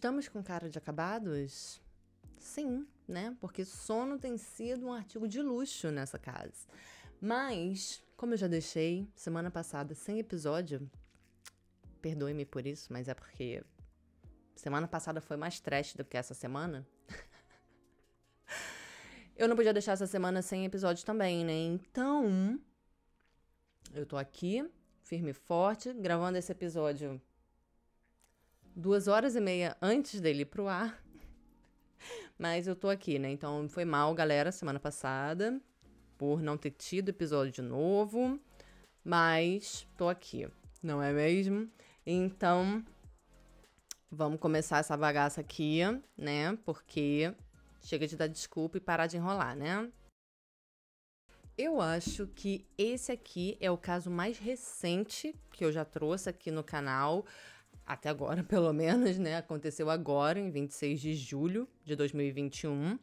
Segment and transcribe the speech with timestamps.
[0.00, 1.78] Estamos com cara de acabados?
[2.38, 3.36] Sim, né?
[3.38, 6.66] Porque sono tem sido um artigo de luxo nessa casa.
[7.20, 10.90] Mas, como eu já deixei semana passada sem episódio,
[12.00, 13.62] perdoe-me por isso, mas é porque
[14.56, 16.88] semana passada foi mais trash do que essa semana.
[19.36, 21.52] eu não podia deixar essa semana sem episódio também, né?
[21.52, 22.58] Então,
[23.92, 24.66] eu tô aqui,
[25.02, 27.20] firme e forte, gravando esse episódio
[28.74, 31.02] duas horas e meia antes dele ir pro ar.
[32.38, 33.30] Mas eu tô aqui, né?
[33.30, 35.60] Então foi mal, galera, semana passada,
[36.16, 38.38] por não ter tido episódio novo.
[39.04, 40.48] Mas tô aqui,
[40.82, 41.70] não é mesmo?
[42.06, 42.84] Então,
[44.10, 45.80] vamos começar essa bagaça aqui,
[46.16, 46.56] né?
[46.64, 47.34] Porque
[47.82, 49.90] chega de dar desculpa e parar de enrolar, né?
[51.56, 56.50] Eu acho que esse aqui é o caso mais recente que eu já trouxe aqui
[56.50, 57.26] no canal
[57.86, 59.36] até agora, pelo menos, né?
[59.36, 62.98] Aconteceu agora, em 26 de julho de 2021,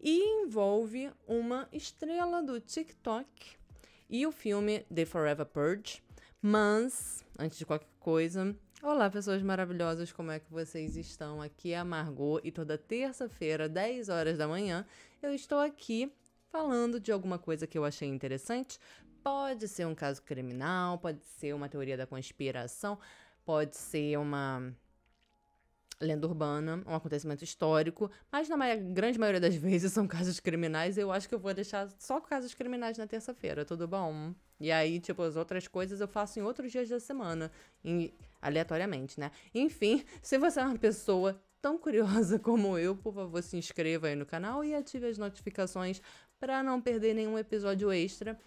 [0.00, 3.56] e envolve uma estrela do TikTok
[4.08, 6.02] e o filme The Forever Purge.
[6.40, 11.40] Mas, antes de qualquer coisa, olá pessoas maravilhosas, como é que vocês estão?
[11.42, 14.86] Aqui é a Margot e toda terça-feira, 10 horas da manhã,
[15.22, 16.12] eu estou aqui
[16.50, 18.78] falando de alguma coisa que eu achei interessante.
[19.22, 22.98] Pode ser um caso criminal, pode ser uma teoria da conspiração,
[23.46, 24.74] pode ser uma
[26.00, 30.98] lenda urbana, um acontecimento histórico, mas na grande maioria das vezes são casos criminais.
[30.98, 34.34] Eu acho que eu vou deixar só casos criminais na terça-feira, tudo bom?
[34.60, 37.50] E aí, tipo, as outras coisas eu faço em outros dias da semana,
[37.84, 39.30] em, aleatoriamente, né?
[39.54, 44.16] Enfim, se você é uma pessoa tão curiosa como eu, por favor, se inscreva aí
[44.16, 46.02] no canal e ative as notificações
[46.38, 48.38] para não perder nenhum episódio extra,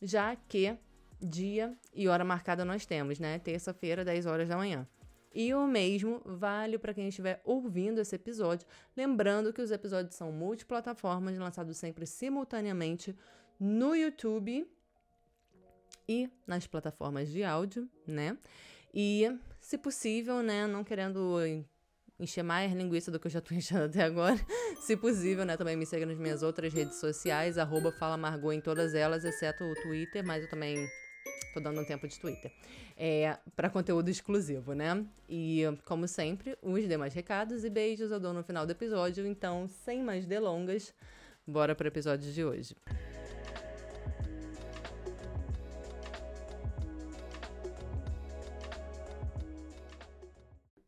[0.00, 0.78] já que
[1.20, 3.38] dia e hora marcada nós temos, né?
[3.38, 4.86] Terça-feira, 10 horas da manhã.
[5.34, 8.66] E o mesmo vale para quem estiver ouvindo esse episódio,
[8.96, 13.14] lembrando que os episódios são multiplataformas, lançados sempre simultaneamente
[13.60, 14.66] no YouTube
[16.08, 18.36] e nas plataformas de áudio, né?
[18.92, 19.30] E,
[19.60, 21.38] se possível, né, não querendo
[22.18, 24.38] encher mais linguiça do que eu já tô enchendo até agora,
[24.80, 28.60] se possível, né, também me siga nas minhas outras redes sociais, arroba Fala Margot em
[28.60, 30.88] todas elas, exceto o Twitter, mas eu também
[31.52, 32.52] Tô dando um tempo de Twitter.
[32.96, 35.04] É, para conteúdo exclusivo, né?
[35.28, 39.26] E, como sempre, os demais recados e beijos eu dou no final do episódio.
[39.26, 40.94] Então, sem mais delongas,
[41.46, 42.76] bora pro episódio de hoje.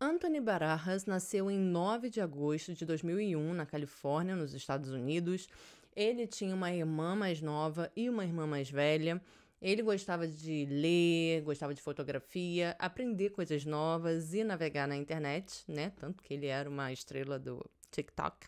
[0.02, 5.48] Anthony Barajas nasceu em 9 de agosto de 2001 na Califórnia, nos Estados Unidos.
[5.94, 9.20] Ele tinha uma irmã mais nova e uma irmã mais velha.
[9.60, 15.92] Ele gostava de ler, gostava de fotografia, aprender coisas novas e navegar na internet, né?
[15.96, 18.46] Tanto que ele era uma estrela do TikTok.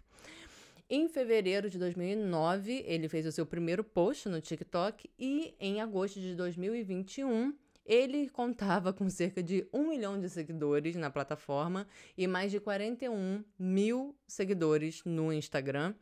[0.88, 6.20] Em fevereiro de 2009, ele fez o seu primeiro post no TikTok e em agosto
[6.20, 11.86] de 2021, ele contava com cerca de um milhão de seguidores na plataforma
[12.16, 15.94] e mais de 41 mil seguidores no Instagram.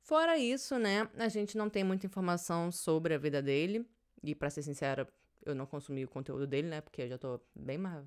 [0.00, 3.86] Fora isso, né, a gente não tem muita informação sobre a vida dele.
[4.24, 5.06] E para ser sincera,
[5.44, 6.80] eu não consumi o conteúdo dele, né?
[6.80, 8.04] Porque eu já tô bem mais.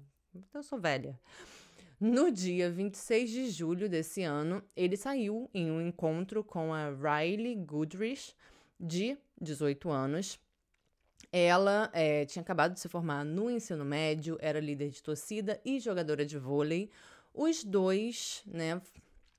[0.51, 1.19] Eu sou velha.
[1.99, 7.55] No dia 26 de julho desse ano, ele saiu em um encontro com a Riley
[7.55, 8.35] Goodrich,
[8.79, 10.39] de 18 anos.
[11.31, 15.79] Ela é, tinha acabado de se formar no ensino médio, era líder de torcida e
[15.79, 16.89] jogadora de vôlei.
[17.33, 18.81] Os dois, né,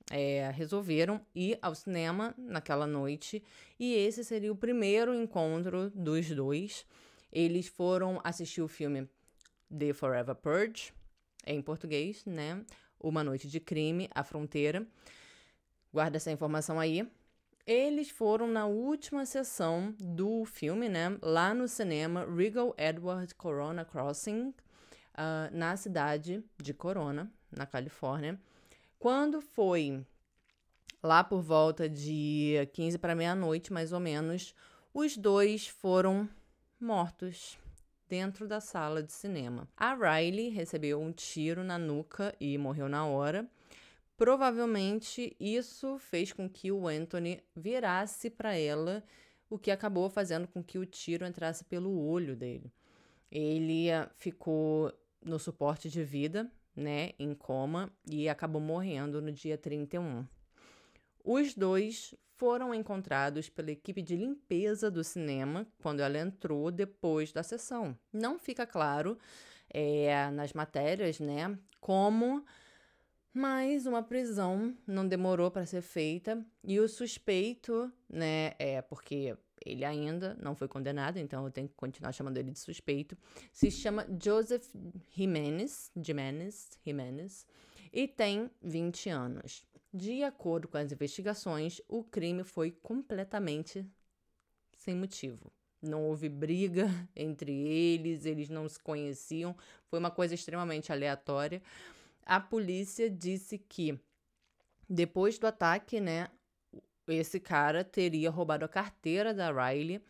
[0.09, 3.43] é, resolveram ir ao cinema naquela noite
[3.79, 6.85] e esse seria o primeiro encontro dos dois.
[7.31, 9.07] Eles foram assistir o filme
[9.75, 10.91] The Forever Purge,
[11.45, 12.63] em português, né?
[12.99, 14.85] Uma Noite de Crime, A Fronteira.
[15.93, 17.07] Guarda essa informação aí.
[17.65, 21.17] Eles foram na última sessão do filme, né?
[21.21, 24.53] Lá no cinema Regal Edward Corona Crossing, uh,
[25.55, 28.39] na cidade de Corona, na Califórnia.
[28.99, 30.05] Quando foi
[31.01, 34.53] lá por volta de 15 para meia-noite, mais ou menos,
[34.93, 36.27] os dois foram
[36.77, 37.57] mortos
[38.09, 39.69] dentro da sala de cinema.
[39.77, 43.49] A Riley recebeu um tiro na nuca e morreu na hora.
[44.17, 49.01] Provavelmente isso fez com que o Anthony virasse para ela,
[49.49, 52.69] o que acabou fazendo com que o tiro entrasse pelo olho dele.
[53.31, 54.91] Ele ah, ficou
[55.23, 60.25] no suporte de vida né, em coma e acabou morrendo no dia 31.
[61.23, 67.43] Os dois foram encontrados pela equipe de limpeza do cinema quando ela entrou depois da
[67.43, 67.97] sessão.
[68.13, 69.17] Não fica claro
[69.69, 72.45] é, nas matérias, né, como
[73.33, 79.85] Mas uma prisão não demorou para ser feita e o suspeito, né, é porque ele
[79.85, 83.17] ainda não foi condenado, então eu tenho que continuar chamando ele de suspeito,
[83.51, 84.67] se chama Joseph
[85.15, 87.45] Jimenez, Jimenez, Jimenez
[87.91, 89.65] e tem 20 anos.
[89.93, 93.85] De acordo com as investigações, o crime foi completamente
[94.77, 95.51] sem motivo.
[95.81, 99.55] Não houve briga entre eles, eles não se conheciam,
[99.87, 101.61] foi uma coisa extremamente aleatória.
[102.25, 103.99] A polícia disse que
[104.87, 106.27] depois do ataque, né,
[107.11, 110.01] esse cara teria roubado a carteira da Riley.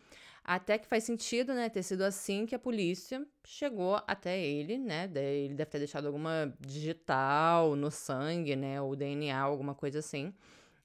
[0.43, 5.09] Até que faz sentido, né, ter sido assim que a polícia chegou até ele, né?
[5.13, 10.33] Ele deve ter deixado alguma digital no sangue, né, ou DNA, alguma coisa assim.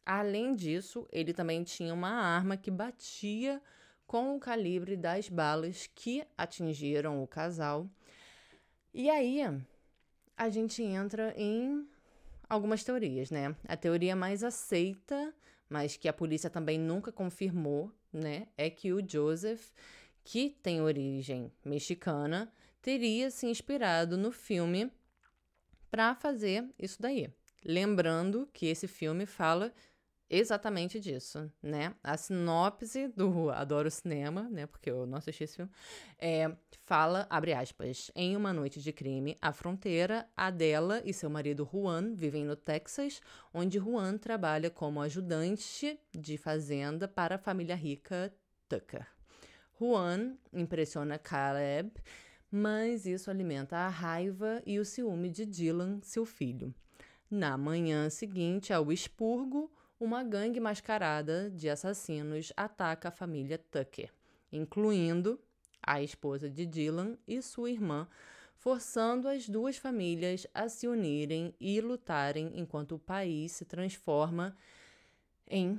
[0.05, 3.63] Além disso, ele também tinha uma arma que batia
[4.07, 7.89] com o calibre das balas que atingiram o casal.
[8.93, 9.41] E aí,
[10.37, 11.89] a gente entra em
[12.49, 13.57] algumas teorias, né?
[13.67, 15.35] A teoria mais aceita
[15.69, 19.71] mas que a polícia também nunca confirmou, né, é que o Joseph,
[20.23, 24.91] que tem origem mexicana, teria se inspirado no filme
[25.91, 27.31] para fazer isso daí.
[27.65, 29.73] Lembrando que esse filme fala
[30.29, 31.95] exatamente disso, né?
[32.03, 34.67] A sinopse do Adoro Cinema, né?
[34.67, 35.71] Porque eu não assisti esse filme,
[36.19, 36.55] é,
[36.85, 42.15] fala, abre aspas, em uma noite de crime, a fronteira, Adela e seu marido Juan
[42.15, 43.21] vivem no Texas,
[43.53, 48.35] onde Juan trabalha como ajudante de fazenda para a família rica
[48.69, 49.07] Tucker.
[49.79, 51.93] Juan impressiona Caleb,
[52.51, 56.73] mas isso alimenta a raiva e o ciúme de Dylan, seu filho.
[57.29, 64.13] Na manhã seguinte ao expurgo, uma gangue mascarada de assassinos ataca a família Tucker,
[64.53, 65.41] incluindo
[65.83, 68.09] a esposa de Dylan e sua irmã,
[68.57, 74.57] forçando as duas famílias a se unirem e lutarem enquanto o país se transforma
[75.47, 75.79] em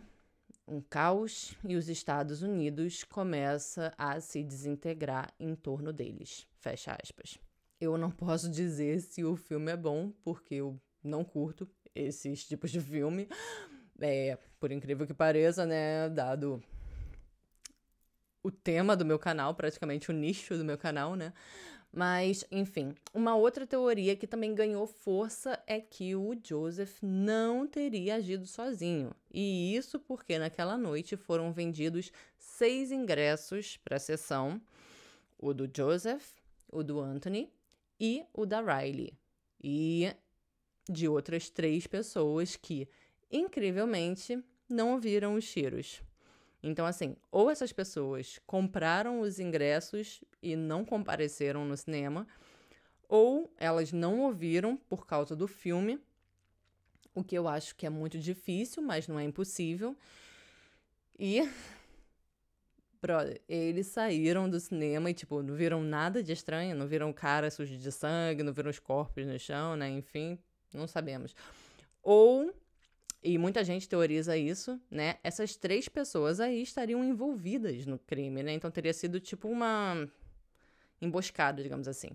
[0.67, 6.47] um caos e os Estados Unidos começa a se desintegrar em torno deles.
[6.57, 7.37] Fecha aspas.
[7.79, 12.71] Eu não posso dizer se o filme é bom, porque eu não curto esses tipos
[12.71, 13.27] de filme,
[13.99, 16.61] é, por incrível que pareça, né, dado
[18.43, 21.33] o tema do meu canal, praticamente o nicho do meu canal, né?
[21.91, 28.15] Mas, enfim, uma outra teoria que também ganhou força é que o Joseph não teria
[28.15, 29.15] agido sozinho.
[29.33, 34.61] E isso porque naquela noite foram vendidos seis ingressos para a sessão:
[35.39, 36.33] o do Joseph,
[36.69, 37.49] o do Anthony
[37.97, 39.17] e o da Riley.
[39.63, 40.13] E
[40.89, 42.89] de outras três pessoas que
[43.31, 46.01] incrivelmente, não ouviram os tiros.
[46.61, 52.27] Então, assim, ou essas pessoas compraram os ingressos e não compareceram no cinema,
[53.07, 55.99] ou elas não ouviram por causa do filme,
[57.13, 59.95] o que eu acho que é muito difícil, mas não é impossível.
[61.17, 61.47] E,
[62.99, 67.51] brother, eles saíram do cinema e, tipo, não viram nada de estranho, não viram cara
[67.51, 69.89] sujo de sangue, não viram os corpos no chão, né?
[69.89, 70.37] Enfim,
[70.73, 71.35] não sabemos.
[72.01, 72.51] Ou
[73.25, 75.15] e muita gente teoriza isso, né?
[75.23, 78.53] Essas três pessoas aí estariam envolvidas no crime, né?
[78.53, 80.07] Então teria sido tipo uma
[81.01, 82.11] emboscada, digamos assim.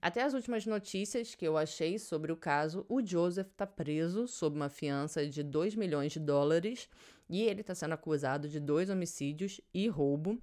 [0.00, 4.54] Até as últimas notícias que eu achei sobre o caso, o Joseph está preso sob
[4.54, 6.88] uma fiança de 2 milhões de dólares
[7.28, 10.40] e ele está sendo acusado de dois homicídios e roubo.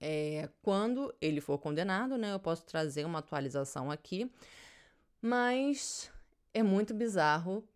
[0.00, 4.30] É, quando ele for condenado, né, eu posso trazer uma atualização aqui,
[5.20, 6.12] mas
[6.54, 7.66] é muito bizarro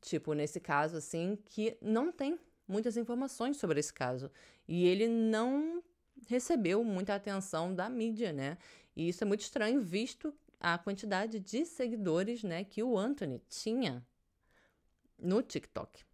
[0.00, 4.30] tipo, nesse caso, assim, que não tem muitas informações sobre esse caso.
[4.66, 5.82] E ele não
[6.28, 8.58] recebeu muita atenção da mídia, né?
[8.94, 14.06] E isso é muito estranho, visto a quantidade de seguidores, né, que o Anthony tinha
[15.18, 16.04] no TikTok.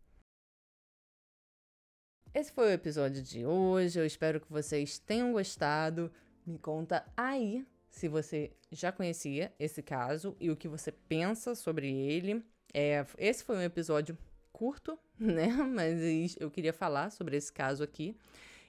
[2.33, 3.99] Esse foi o episódio de hoje.
[3.99, 6.13] Eu espero que vocês tenham gostado.
[6.45, 11.91] Me conta aí se você já conhecia esse caso e o que você pensa sobre
[11.91, 12.45] ele.
[12.73, 14.17] É, esse foi um episódio
[14.53, 15.49] curto, né?
[15.49, 18.17] Mas eu queria falar sobre esse caso aqui.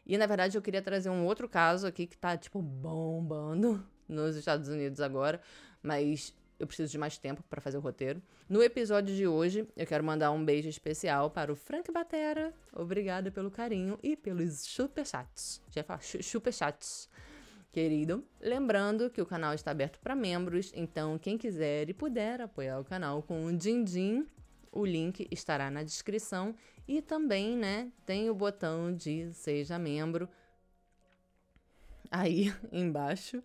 [0.06, 4.36] E na verdade eu queria trazer um outro caso aqui que tá, tipo, bombando nos
[4.36, 5.42] Estados Unidos agora.
[5.82, 8.22] Mas eu preciso de mais tempo para fazer o roteiro.
[8.50, 12.54] No episódio de hoje, eu quero mandar um beijo especial para o Frank Batera.
[12.74, 15.62] Obrigada pelo carinho e pelos superchats.
[15.70, 17.10] Já fala superchats
[17.78, 18.26] querido.
[18.42, 22.84] Lembrando que o canal está aberto para membros, então quem quiser e puder apoiar o
[22.84, 24.26] canal com um din-din,
[24.72, 26.56] o link estará na descrição
[26.88, 30.28] e também, né, tem o botão de seja membro
[32.10, 33.44] aí embaixo.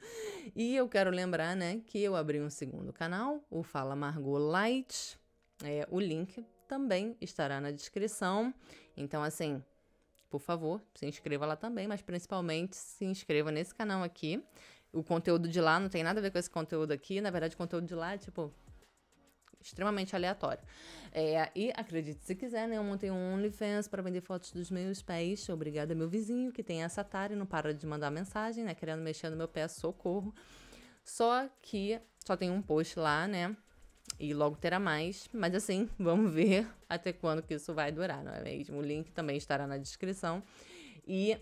[0.57, 5.21] E eu quero lembrar, né, que eu abri um segundo canal, o Fala Margot Light.
[5.63, 8.55] É, o link também estará na descrição.
[8.97, 9.63] Então, assim,
[10.33, 14.43] por favor, se inscreva lá também, mas principalmente se inscreva nesse canal aqui.
[14.91, 17.21] O conteúdo de lá não tem nada a ver com esse conteúdo aqui.
[17.21, 18.51] Na verdade, o conteúdo de lá é tipo
[19.61, 20.65] extremamente aleatório.
[21.13, 22.79] É, e acredite se quiser, né?
[22.79, 25.47] Eu montei um OnlyFans para vender fotos dos meus pés.
[25.51, 28.75] Obrigada, meu vizinho, que tem essa tara e não para de mandar mensagem, né?
[28.75, 30.35] Querendo mexer no meu pé, socorro.
[31.05, 33.55] Só que só tem um post lá, né?
[34.19, 35.29] E logo terá mais.
[35.33, 38.79] Mas assim, vamos ver até quando que isso vai durar, não é mesmo?
[38.79, 40.43] O link também estará na descrição.
[41.07, 41.37] E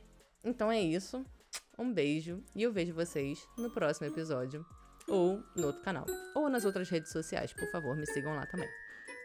[0.45, 1.25] então é isso.
[1.79, 4.65] Um beijo e eu vejo vocês no próximo episódio
[5.09, 6.07] ou no outro canal.
[6.35, 8.69] Ou nas outras redes sociais, por favor, me sigam lá também.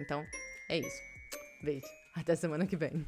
[0.02, 0.26] Então,
[0.70, 1.02] é isso.
[1.64, 1.88] Beijo.
[2.16, 3.06] Até semana que vem.